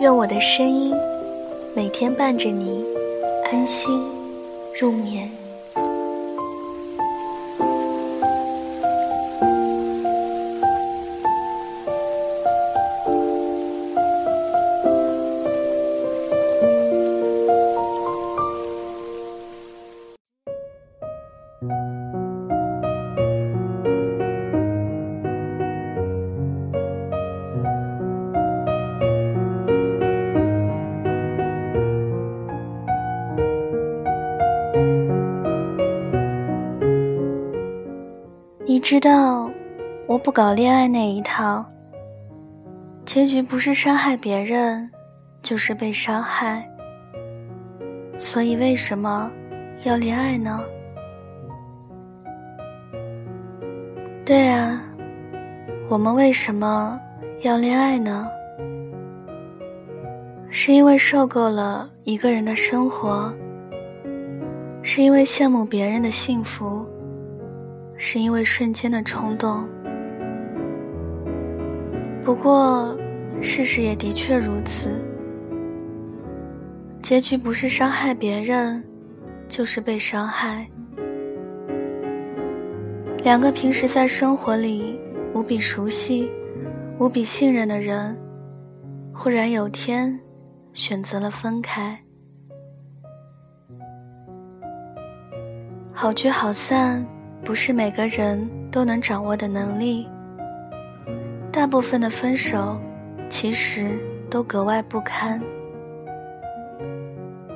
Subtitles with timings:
[0.00, 0.94] 愿我的声音
[1.76, 2.82] 每天伴着你
[3.52, 4.02] 安心
[4.80, 5.39] 入眠。
[38.90, 39.48] 知道，
[40.08, 41.64] 我不搞恋爱那一套。
[43.04, 44.90] 结局不是伤害别人，
[45.40, 46.68] 就是被伤害。
[48.18, 49.30] 所以为什么
[49.84, 50.60] 要恋爱呢？
[54.24, 54.82] 对啊，
[55.88, 57.00] 我们为什么
[57.42, 58.28] 要恋爱呢？
[60.50, 63.32] 是因为受够了一个人的生活，
[64.82, 66.84] 是因为羡慕别人的幸福。
[68.02, 69.68] 是因为瞬间的冲动，
[72.24, 72.96] 不过
[73.42, 74.88] 事实也的确如此。
[77.02, 78.82] 结局不是伤害别人，
[79.48, 80.66] 就是被伤害。
[83.22, 84.98] 两个平时在生活里
[85.34, 86.26] 无比熟悉、
[86.98, 88.16] 无比信任的人，
[89.12, 90.18] 忽然有天
[90.72, 92.00] 选择了分开，
[95.92, 97.06] 好聚好散。
[97.44, 100.08] 不是每个人都能掌握的能力。
[101.50, 102.80] 大部分的分手，
[103.28, 105.40] 其实都格外不堪。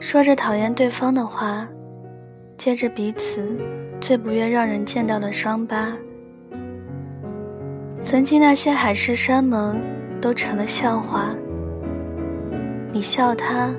[0.00, 1.68] 说着讨厌对方的话，
[2.56, 3.56] 接着彼此
[4.00, 5.92] 最不愿让人见到的伤疤。
[8.02, 9.80] 曾经那些海誓山盟，
[10.20, 11.34] 都成了笑话。
[12.92, 13.70] 你笑他，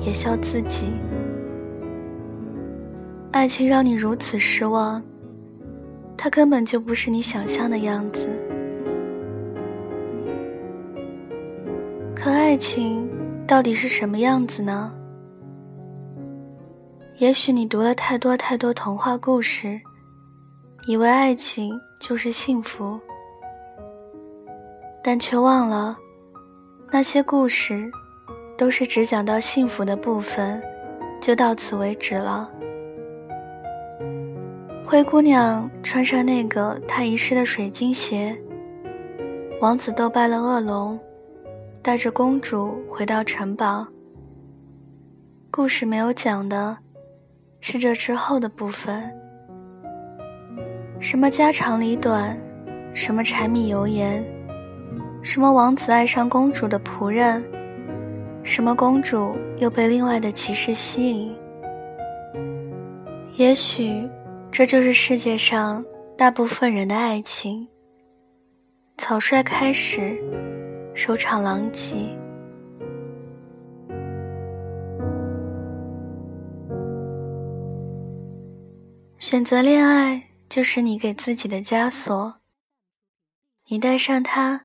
[0.00, 0.92] 也笑自己。
[3.32, 5.02] 爱情让你如此失望。
[6.22, 8.28] 他根本就不是你想象的样子。
[12.14, 13.10] 可爱情
[13.44, 14.94] 到底是什么样子呢？
[17.16, 19.80] 也许你读了太多太多童话故事，
[20.86, 23.00] 以为爱情就是幸福，
[25.02, 25.98] 但却忘了，
[26.92, 27.90] 那些故事
[28.56, 30.62] 都是只讲到幸福的部分，
[31.20, 32.48] 就到此为止了。
[34.84, 38.36] 灰姑娘穿上那个她遗失的水晶鞋，
[39.60, 40.98] 王子斗败了恶龙，
[41.80, 43.86] 带着公主回到城堡。
[45.50, 46.76] 故事没有讲的，
[47.60, 49.10] 是这之后的部分。
[50.98, 52.36] 什么家长里短，
[52.92, 54.22] 什么柴米油盐，
[55.22, 57.42] 什么王子爱上公主的仆人，
[58.42, 61.34] 什么公主又被另外的骑士吸引。
[63.36, 64.06] 也许。
[64.52, 65.82] 这就是世界上
[66.14, 67.66] 大部分人的爱情。
[68.98, 70.22] 草率开始，
[70.94, 71.96] 收场狼藉。
[79.16, 82.34] 选择恋爱就是你给自己的枷锁。
[83.68, 84.64] 你带上它，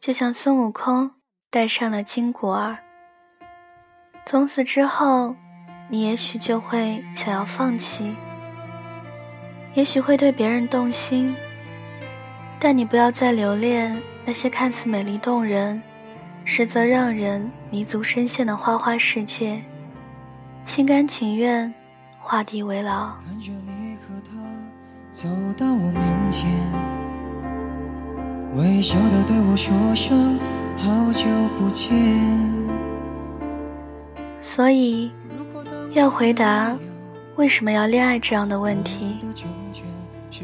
[0.00, 1.12] 就像孙悟空
[1.48, 2.78] 带上了金箍儿。
[4.26, 5.36] 从此之后，
[5.88, 8.16] 你也许就会想要放弃。
[9.74, 11.34] 也许会对别人动心，
[12.58, 15.80] 但你不要再留恋那些看似美丽动人，
[16.44, 19.62] 实则让人泥足深陷的花花世界，
[20.64, 21.72] 心甘情愿
[22.18, 23.12] 画地为牢。
[34.42, 35.12] 所以，
[35.92, 36.76] 要回答。
[37.36, 39.18] 为什么要恋爱这样的问题？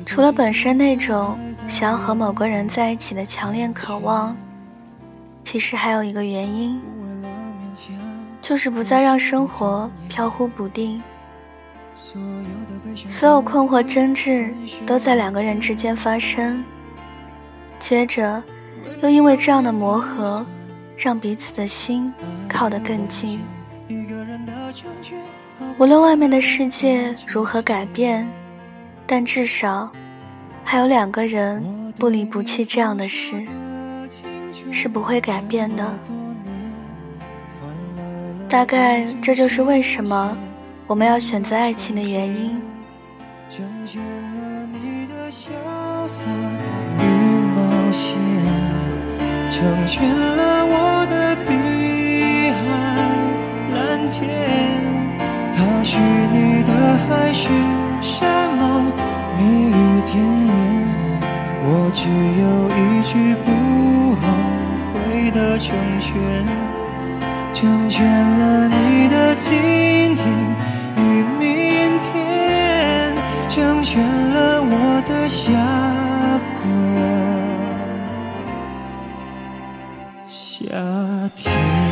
[0.05, 4.37] 除了本身那种想要和某个人在一起的强烈渴望，
[5.43, 6.81] 其实还有一个原因，
[8.43, 11.03] 就是不再让生活飘忽不定。
[13.09, 14.53] 所有困惑、争执
[14.87, 16.63] 都在两个人之间发生，
[17.79, 18.43] 接着
[19.03, 20.45] 又因为这样的磨合，
[20.97, 22.13] 让彼此的心
[22.49, 23.41] 靠得更近。
[25.79, 28.29] 无论外面的世界如何改变，
[29.07, 29.89] 但至少
[30.65, 33.47] 还有两个人不离不弃，这样的事
[34.73, 35.85] 是不会改变的。
[38.49, 40.37] 大概这就是为什么
[40.87, 42.61] 我们要选择爱情的原因。
[49.51, 50.07] 成全
[50.37, 52.61] 了我的碧海
[53.75, 54.21] 蓝天，
[55.55, 55.97] 他许
[56.31, 56.71] 你的
[57.09, 57.49] 海誓
[61.69, 64.23] 我只有一句不后
[64.93, 64.95] 悔
[65.33, 66.15] 的成全，
[67.53, 70.25] 成全了你的今天
[70.97, 73.17] 与明天，
[73.49, 75.43] 成全了我的下
[76.63, 76.65] 个
[80.29, 80.71] 夏
[81.35, 81.86] 天。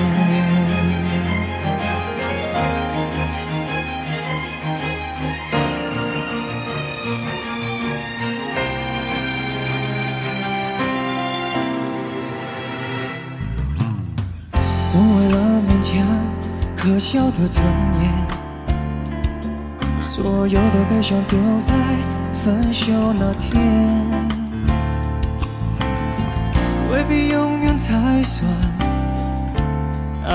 [16.76, 17.64] 可笑的尊
[18.02, 18.10] 严，
[20.00, 21.74] 所有的悲伤丢在
[22.32, 23.52] 分手那天，
[26.90, 28.50] 未必永远才算
[30.24, 30.30] 爱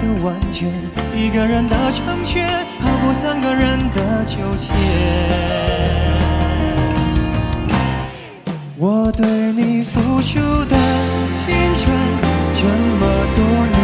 [0.00, 0.70] 的完全。
[1.14, 4.72] 一个人的成全，好过三个人的纠结。
[8.76, 10.76] 我对你付出的
[11.44, 11.96] 青春，
[12.54, 12.64] 这
[12.98, 13.00] 么
[13.36, 13.80] 多年，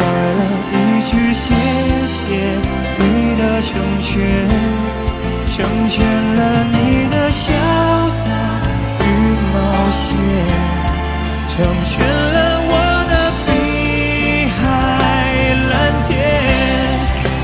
[0.00, 0.04] 来
[0.34, 0.40] 了
[0.72, 0.90] 一。
[1.10, 1.44] 句谢
[2.06, 2.20] 谢
[2.98, 3.02] 你
[3.36, 3.68] 的成
[3.98, 4.08] 全，
[5.48, 5.56] 成
[5.88, 5.96] 全
[6.36, 7.42] 了你的潇
[8.08, 8.22] 洒
[9.00, 9.04] 与
[9.52, 9.56] 冒
[9.90, 10.06] 险，
[11.48, 12.72] 成全了我
[13.10, 13.12] 的
[13.44, 13.48] 碧
[14.60, 14.62] 海
[15.68, 15.72] 蓝
[16.06, 16.08] 天。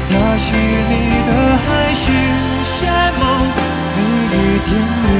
[0.08, 0.46] 他许
[0.90, 0.92] 你
[1.26, 1.30] 的
[1.64, 2.04] 海誓
[2.78, 2.80] 山
[3.18, 3.24] 盟，
[3.96, 3.98] 蜜
[4.30, 4.68] 语甜
[5.08, 5.10] 言，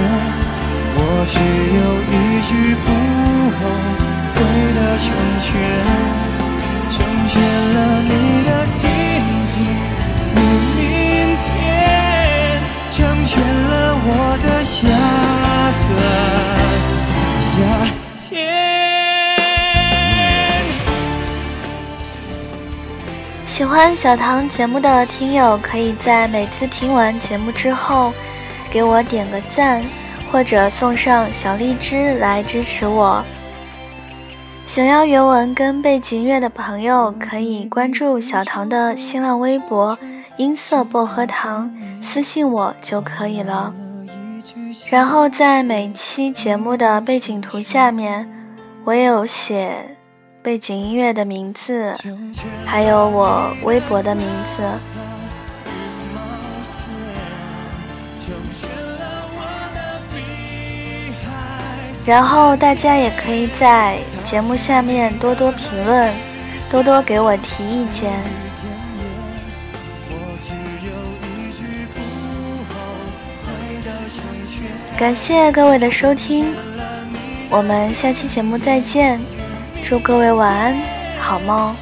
[0.94, 1.34] 我只
[1.74, 1.80] 有
[2.12, 2.14] 一
[2.46, 2.50] 句
[2.84, 2.86] 不
[3.58, 3.60] 后
[4.36, 4.36] 悔
[4.76, 5.04] 的成
[5.40, 5.46] 全。
[6.96, 8.80] 成全了你的今
[9.52, 9.54] 天
[10.32, 10.36] 与
[10.74, 10.80] 明
[11.36, 11.46] 天，
[12.90, 12.96] 成
[13.26, 13.72] 全了
[14.02, 14.08] 我
[14.42, 14.78] 的下
[15.82, 15.94] 个
[17.42, 17.52] 夏
[18.16, 18.24] 天。
[23.44, 28.14] 喜欢小唐节目的听友，可以在每次听完节目之后，
[28.70, 29.84] 给我点个赞，
[30.32, 33.22] 或者送上小荔枝来支持我。
[34.66, 39.96] 想要原文跟背景音乐的朋友，可以关注小唐的新浪微博
[40.36, 41.72] “音色薄荷糖”，
[42.02, 43.72] 私信我就可以了。
[44.90, 48.28] 然后在每期节目的背景图下面，
[48.84, 49.96] 我也有写
[50.42, 51.94] 背景音乐的名字，
[52.66, 54.26] 还有我微博的名
[54.56, 55.05] 字。
[62.06, 66.08] 然后大家也可以在节目下面多多评论，
[66.70, 68.12] 多多给我提意见。
[74.96, 76.54] 感谢各位的收听，
[77.50, 79.20] 我们下期节目再见，
[79.82, 80.76] 祝各位晚安，
[81.18, 81.74] 好梦。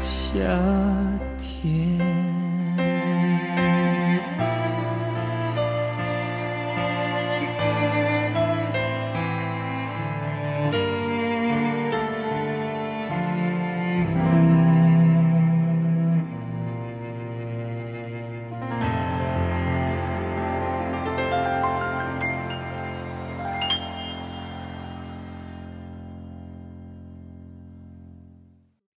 [0.00, 0.38] 夏
[1.38, 1.97] 天。